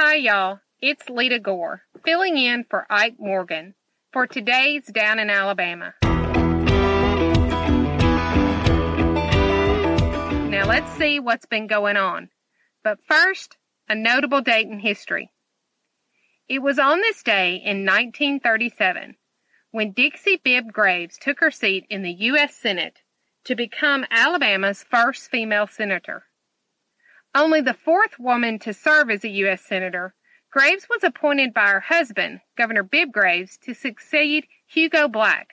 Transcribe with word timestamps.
Hi, 0.00 0.14
y'all. 0.14 0.60
It's 0.80 1.08
Lita 1.08 1.40
Gore, 1.40 1.82
filling 2.04 2.38
in 2.38 2.64
for 2.70 2.86
Ike 2.88 3.16
Morgan 3.18 3.74
for 4.12 4.28
today's 4.28 4.86
Down 4.86 5.18
in 5.18 5.28
Alabama. 5.28 5.92
Now 10.50 10.66
let's 10.68 10.92
see 10.92 11.18
what's 11.18 11.46
been 11.46 11.66
going 11.66 11.96
on. 11.96 12.28
But 12.84 13.00
first, 13.08 13.56
a 13.88 13.96
notable 13.96 14.40
date 14.40 14.68
in 14.68 14.78
history. 14.78 15.32
It 16.48 16.62
was 16.62 16.78
on 16.78 17.00
this 17.00 17.24
day 17.24 17.56
in 17.56 17.84
1937 17.84 19.16
when 19.72 19.90
Dixie 19.90 20.40
Bibb 20.44 20.72
Graves 20.72 21.18
took 21.20 21.40
her 21.40 21.50
seat 21.50 21.86
in 21.90 22.04
the 22.04 22.12
U.S. 22.12 22.54
Senate 22.54 23.00
to 23.46 23.56
become 23.56 24.06
Alabama's 24.12 24.84
first 24.84 25.28
female 25.28 25.66
senator. 25.66 26.22
Only 27.38 27.60
the 27.60 27.72
fourth 27.72 28.18
woman 28.18 28.58
to 28.58 28.74
serve 28.74 29.10
as 29.10 29.22
a 29.22 29.28
U.S. 29.28 29.62
Senator, 29.62 30.12
Graves 30.50 30.88
was 30.90 31.04
appointed 31.04 31.54
by 31.54 31.68
her 31.68 31.78
husband, 31.78 32.40
Governor 32.56 32.82
Bibb 32.82 33.12
Graves, 33.12 33.56
to 33.58 33.74
succeed 33.74 34.48
Hugo 34.66 35.06
Black, 35.06 35.50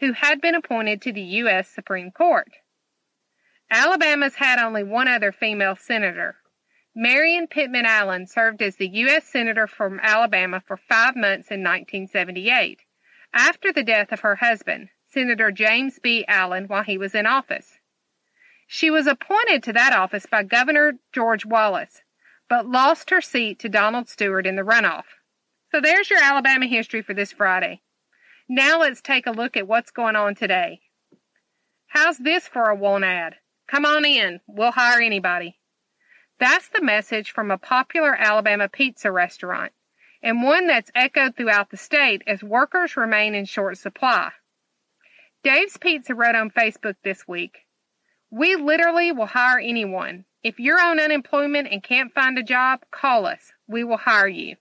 who 0.00 0.14
had 0.14 0.40
been 0.40 0.56
appointed 0.56 1.00
to 1.02 1.12
the 1.12 1.22
U.S. 1.22 1.68
Supreme 1.68 2.10
Court. 2.10 2.50
Alabama's 3.70 4.34
had 4.34 4.58
only 4.58 4.82
one 4.82 5.06
other 5.06 5.30
female 5.30 5.76
senator. 5.76 6.38
Maryon 6.96 7.46
Pittman 7.46 7.86
Allen 7.86 8.26
served 8.26 8.60
as 8.60 8.74
the 8.74 8.88
U.S. 8.88 9.24
Senator 9.24 9.68
from 9.68 10.00
Alabama 10.02 10.60
for 10.66 10.76
five 10.76 11.14
months 11.14 11.52
in 11.52 11.60
1978, 11.60 12.80
after 13.32 13.72
the 13.72 13.84
death 13.84 14.10
of 14.10 14.20
her 14.20 14.34
husband, 14.34 14.88
Senator 15.06 15.52
James 15.52 16.00
B. 16.02 16.24
Allen, 16.26 16.64
while 16.64 16.82
he 16.82 16.98
was 16.98 17.14
in 17.14 17.26
office. 17.26 17.77
She 18.70 18.90
was 18.90 19.06
appointed 19.06 19.62
to 19.62 19.72
that 19.72 19.94
office 19.94 20.26
by 20.26 20.42
Governor 20.42 20.98
George 21.14 21.46
Wallace, 21.46 22.02
but 22.50 22.68
lost 22.68 23.08
her 23.08 23.22
seat 23.22 23.58
to 23.60 23.68
Donald 23.70 24.10
Stewart 24.10 24.46
in 24.46 24.56
the 24.56 24.62
runoff. 24.62 25.04
So 25.72 25.80
there's 25.80 26.10
your 26.10 26.22
Alabama 26.22 26.66
history 26.66 27.00
for 27.00 27.14
this 27.14 27.32
Friday. 27.32 27.80
Now 28.46 28.78
let's 28.80 29.00
take 29.00 29.26
a 29.26 29.30
look 29.30 29.56
at 29.56 29.66
what's 29.66 29.90
going 29.90 30.16
on 30.16 30.34
today. 30.34 30.82
How's 31.86 32.18
this 32.18 32.46
for 32.46 32.68
a 32.68 32.74
one 32.74 33.04
ad? 33.04 33.36
Come 33.68 33.86
on 33.86 34.04
in. 34.04 34.40
We'll 34.46 34.72
hire 34.72 35.00
anybody. 35.00 35.56
That's 36.38 36.68
the 36.68 36.82
message 36.82 37.30
from 37.30 37.50
a 37.50 37.56
popular 37.56 38.14
Alabama 38.14 38.68
pizza 38.68 39.10
restaurant, 39.10 39.72
and 40.22 40.42
one 40.42 40.66
that's 40.66 40.90
echoed 40.94 41.36
throughout 41.36 41.70
the 41.70 41.78
state 41.78 42.22
as 42.26 42.42
workers 42.42 42.98
remain 42.98 43.34
in 43.34 43.46
short 43.46 43.78
supply. 43.78 44.32
Dave's 45.42 45.78
Pizza 45.78 46.14
wrote 46.14 46.34
on 46.34 46.50
Facebook 46.50 46.96
this 47.02 47.26
week, 47.26 47.60
We 48.30 48.56
literally 48.56 49.12
will 49.12 49.26
hire 49.26 49.58
anyone. 49.58 50.24
If 50.42 50.60
you're 50.60 50.80
on 50.80 51.00
unemployment 51.00 51.68
and 51.70 51.82
can't 51.82 52.12
find 52.12 52.38
a 52.38 52.42
job, 52.42 52.80
call 52.90 53.26
us. 53.26 53.52
We 53.66 53.84
will 53.84 53.96
hire 53.96 54.28
you. 54.28 54.56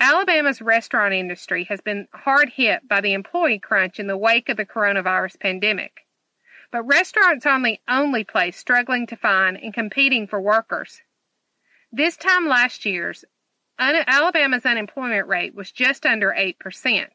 Alabama's 0.00 0.60
restaurant 0.60 1.14
industry 1.14 1.64
has 1.64 1.80
been 1.80 2.08
hard 2.12 2.48
hit 2.48 2.88
by 2.88 3.00
the 3.00 3.12
employee 3.12 3.60
crunch 3.60 4.00
in 4.00 4.08
the 4.08 4.16
wake 4.16 4.48
of 4.48 4.56
the 4.56 4.66
coronavirus 4.66 5.38
pandemic. 5.38 6.00
But 6.72 6.82
restaurants 6.82 7.46
aren't 7.46 7.64
the 7.64 7.78
only 7.88 8.24
place 8.24 8.56
struggling 8.56 9.06
to 9.08 9.16
find 9.16 9.56
and 9.56 9.72
competing 9.72 10.26
for 10.26 10.40
workers. 10.40 11.00
This 11.92 12.16
time 12.16 12.48
last 12.48 12.84
year's, 12.84 13.24
Alabama's 13.78 14.66
unemployment 14.66 15.28
rate 15.28 15.54
was 15.54 15.70
just 15.70 16.04
under 16.04 16.34
8%. 16.36 17.06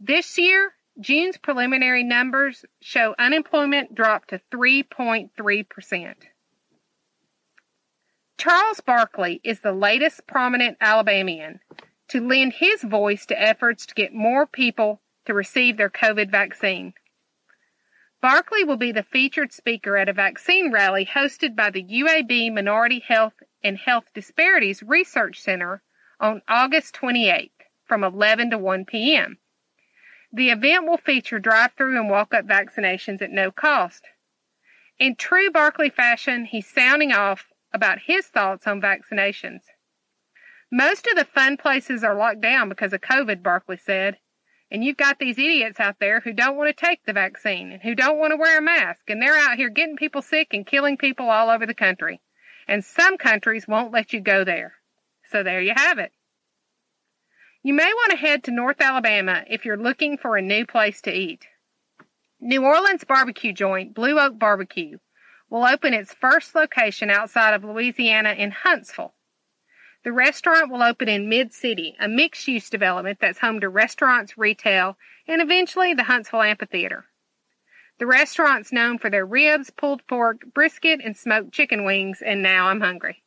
This 0.00 0.38
year, 0.38 0.72
June's 0.98 1.36
preliminary 1.36 2.02
numbers 2.02 2.64
show 2.80 3.14
unemployment 3.18 3.94
dropped 3.94 4.30
to 4.30 4.40
3.3%. 4.50 6.14
Charles 8.38 8.80
Barkley 8.80 9.40
is 9.44 9.60
the 9.60 9.72
latest 9.72 10.26
prominent 10.26 10.78
Alabamian 10.80 11.60
to 12.08 12.26
lend 12.26 12.54
his 12.54 12.82
voice 12.82 13.26
to 13.26 13.40
efforts 13.40 13.84
to 13.86 13.94
get 13.94 14.14
more 14.14 14.46
people 14.46 15.00
to 15.26 15.34
receive 15.34 15.76
their 15.76 15.90
COVID 15.90 16.30
vaccine. 16.30 16.94
Barkley 18.22 18.64
will 18.64 18.76
be 18.78 18.92
the 18.92 19.02
featured 19.02 19.52
speaker 19.52 19.96
at 19.96 20.08
a 20.08 20.12
vaccine 20.14 20.72
rally 20.72 21.04
hosted 21.04 21.54
by 21.54 21.70
the 21.70 21.82
UAB 21.82 22.52
Minority 22.52 23.00
Health 23.00 23.34
and 23.62 23.76
Health 23.76 24.06
Disparities 24.14 24.82
Research 24.82 25.40
Center 25.40 25.82
on 26.18 26.40
August 26.48 26.94
28th 26.94 27.50
from 27.84 28.02
11 28.02 28.50
to 28.50 28.58
1 28.58 28.84
p.m. 28.86 29.38
The 30.36 30.50
event 30.50 30.86
will 30.86 30.98
feature 30.98 31.38
drive-through 31.38 31.98
and 31.98 32.10
walk-up 32.10 32.46
vaccinations 32.46 33.22
at 33.22 33.30
no 33.30 33.50
cost. 33.50 34.04
In 34.98 35.16
true 35.16 35.50
Barkley 35.50 35.88
fashion, 35.88 36.44
he's 36.44 36.66
sounding 36.68 37.10
off 37.10 37.54
about 37.72 38.00
his 38.00 38.26
thoughts 38.26 38.66
on 38.66 38.82
vaccinations. 38.82 39.60
Most 40.70 41.06
of 41.06 41.16
the 41.16 41.24
fun 41.24 41.56
places 41.56 42.04
are 42.04 42.14
locked 42.14 42.42
down 42.42 42.68
because 42.68 42.92
of 42.92 43.00
COVID, 43.00 43.42
Barkley 43.42 43.78
said. 43.78 44.18
And 44.70 44.84
you've 44.84 44.98
got 44.98 45.18
these 45.18 45.38
idiots 45.38 45.80
out 45.80 46.00
there 46.00 46.20
who 46.20 46.34
don't 46.34 46.58
want 46.58 46.76
to 46.76 46.86
take 46.86 47.06
the 47.06 47.14
vaccine 47.14 47.72
and 47.72 47.80
who 47.80 47.94
don't 47.94 48.18
want 48.18 48.32
to 48.32 48.36
wear 48.36 48.58
a 48.58 48.62
mask, 48.62 49.08
and 49.08 49.22
they're 49.22 49.38
out 49.38 49.56
here 49.56 49.70
getting 49.70 49.96
people 49.96 50.20
sick 50.20 50.48
and 50.52 50.66
killing 50.66 50.98
people 50.98 51.30
all 51.30 51.48
over 51.48 51.64
the 51.64 51.72
country. 51.72 52.20
And 52.68 52.84
some 52.84 53.16
countries 53.16 53.66
won't 53.66 53.90
let 53.90 54.12
you 54.12 54.20
go 54.20 54.44
there. 54.44 54.74
So 55.30 55.42
there 55.42 55.62
you 55.62 55.72
have 55.74 55.98
it. 55.98 56.12
You 57.66 57.74
may 57.74 57.92
want 57.92 58.12
to 58.12 58.16
head 58.16 58.44
to 58.44 58.52
North 58.52 58.80
Alabama 58.80 59.42
if 59.48 59.64
you're 59.64 59.76
looking 59.76 60.18
for 60.18 60.36
a 60.36 60.40
new 60.40 60.64
place 60.64 61.00
to 61.00 61.12
eat. 61.12 61.48
New 62.38 62.64
Orleans 62.64 63.02
barbecue 63.02 63.52
joint, 63.52 63.92
Blue 63.92 64.20
Oak 64.20 64.38
Barbecue, 64.38 64.98
will 65.50 65.64
open 65.64 65.92
its 65.92 66.14
first 66.14 66.54
location 66.54 67.10
outside 67.10 67.54
of 67.54 67.64
Louisiana 67.64 68.34
in 68.34 68.52
Huntsville. 68.52 69.14
The 70.04 70.12
restaurant 70.12 70.70
will 70.70 70.80
open 70.80 71.08
in 71.08 71.28
Mid 71.28 71.52
City, 71.52 71.96
a 71.98 72.06
mixed 72.06 72.46
use 72.46 72.70
development 72.70 73.18
that's 73.20 73.40
home 73.40 73.58
to 73.58 73.68
restaurants, 73.68 74.38
retail, 74.38 74.96
and 75.26 75.42
eventually 75.42 75.92
the 75.92 76.04
Huntsville 76.04 76.42
Amphitheater. 76.42 77.06
The 77.98 78.06
restaurant's 78.06 78.70
known 78.70 78.96
for 78.98 79.10
their 79.10 79.26
ribs, 79.26 79.70
pulled 79.70 80.06
pork, 80.06 80.42
brisket, 80.54 81.00
and 81.02 81.16
smoked 81.16 81.50
chicken 81.50 81.82
wings, 81.84 82.22
and 82.24 82.44
now 82.44 82.68
I'm 82.68 82.80
hungry. 82.80 83.24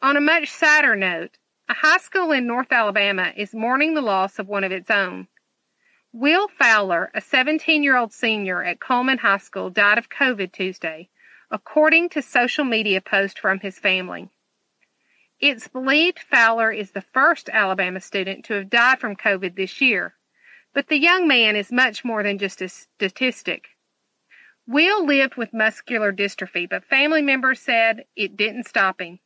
On 0.00 0.16
a 0.16 0.20
much 0.22 0.48
sadder 0.48 0.96
note, 0.96 1.36
a 1.70 1.74
high 1.74 1.98
school 1.98 2.32
in 2.32 2.46
North 2.46 2.72
Alabama 2.72 3.30
is 3.36 3.54
mourning 3.54 3.92
the 3.92 4.00
loss 4.00 4.38
of 4.38 4.48
one 4.48 4.64
of 4.64 4.72
its 4.72 4.90
own. 4.90 5.28
Will 6.12 6.48
Fowler, 6.48 7.10
a 7.14 7.20
17 7.20 7.82
year 7.82 7.94
old 7.94 8.12
senior 8.12 8.62
at 8.62 8.80
Cullman 8.80 9.18
High 9.18 9.36
School, 9.36 9.68
died 9.68 9.98
of 9.98 10.08
COVID 10.08 10.50
Tuesday, 10.50 11.10
according 11.50 12.08
to 12.10 12.22
social 12.22 12.64
media 12.64 13.02
posts 13.02 13.38
from 13.38 13.60
his 13.60 13.78
family. 13.78 14.30
It's 15.40 15.68
believed 15.68 16.18
Fowler 16.18 16.72
is 16.72 16.92
the 16.92 17.02
first 17.02 17.50
Alabama 17.50 18.00
student 18.00 18.46
to 18.46 18.54
have 18.54 18.70
died 18.70 18.98
from 18.98 19.14
COVID 19.14 19.54
this 19.54 19.82
year, 19.82 20.14
but 20.72 20.88
the 20.88 20.98
young 20.98 21.28
man 21.28 21.54
is 21.54 21.70
much 21.70 22.02
more 22.02 22.22
than 22.22 22.38
just 22.38 22.62
a 22.62 22.68
statistic. 22.70 23.68
Will 24.66 25.04
lived 25.04 25.36
with 25.36 25.52
muscular 25.52 26.14
dystrophy, 26.14 26.66
but 26.68 26.84
family 26.86 27.22
members 27.22 27.60
said 27.60 28.06
it 28.16 28.38
didn't 28.38 28.66
stop 28.66 29.02
him. 29.02 29.20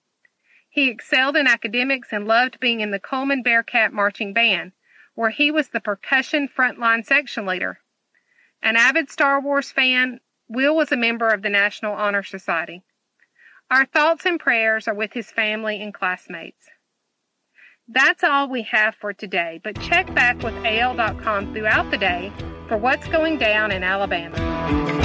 He 0.73 0.89
excelled 0.89 1.37
in 1.37 1.47
academics 1.47 2.09
and 2.13 2.27
loved 2.27 2.59
being 2.59 2.81
in 2.81 2.93
the 2.93 2.99
Cullman 2.99 3.43
Bearcat 3.43 3.93
Marching 3.93 4.33
Band, 4.33 4.73
where 5.15 5.29
he 5.29 5.51
was 5.51 5.69
the 5.69 5.81
percussion 5.81 6.49
frontline 6.49 7.05
section 7.05 7.45
leader. 7.45 7.81
An 8.63 8.77
avid 8.77 9.11
Star 9.11 9.39
Wars 9.39 9.71
fan, 9.71 10.21
Will 10.49 10.75
was 10.75 10.91
a 10.91 10.97
member 10.97 11.29
of 11.29 11.43
the 11.43 11.51
National 11.51 11.93
Honor 11.93 12.23
Society. 12.23 12.83
Our 13.71 13.85
thoughts 13.85 14.25
and 14.25 14.41
prayers 14.41 14.89
are 14.89 14.95
with 14.95 15.13
his 15.13 15.31
family 15.31 15.83
and 15.83 15.93
classmates. 15.93 16.71
That's 17.87 18.25
all 18.25 18.49
we 18.49 18.63
have 18.63 18.95
for 18.95 19.13
today, 19.13 19.61
but 19.63 19.79
check 19.79 20.15
back 20.15 20.43
with 20.43 20.55
AL.com 20.65 21.53
throughout 21.53 21.91
the 21.91 21.99
day 21.99 22.33
for 22.67 22.79
what's 22.79 23.07
going 23.09 23.37
down 23.37 23.73
in 23.73 23.83
Alabama. 23.85 25.02